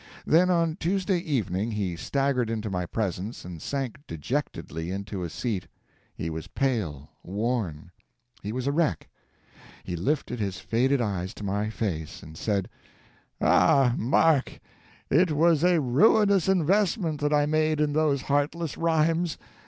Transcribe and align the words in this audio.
Then, 0.25 0.49
on 0.49 0.77
Tuesday 0.77 1.19
evening, 1.19 1.69
he 1.73 1.95
staggered 1.95 2.49
into 2.49 2.71
my 2.71 2.87
presence 2.87 3.45
and 3.45 3.61
sank 3.61 3.99
dejectedly 4.07 4.89
into 4.89 5.21
a 5.21 5.29
seat. 5.29 5.67
He 6.15 6.27
was 6.31 6.47
pale, 6.47 7.11
worn; 7.21 7.91
he 8.41 8.51
was 8.51 8.65
a 8.65 8.71
wreck. 8.71 9.09
He 9.83 9.95
lifted 9.95 10.39
his 10.39 10.59
faded 10.59 11.01
eyes 11.01 11.35
to 11.35 11.43
my 11.43 11.69
face 11.69 12.23
and 12.23 12.35
said: 12.35 12.67
"Ah, 13.39 13.93
Mark, 13.95 14.59
it 15.11 15.33
was 15.33 15.63
a 15.63 15.79
ruinous 15.79 16.49
investment 16.49 17.21
that 17.21 17.31
I 17.31 17.45
made 17.45 17.79
in 17.79 17.93
those 17.93 18.23
heartless 18.23 18.77
rhymes. 18.79 19.37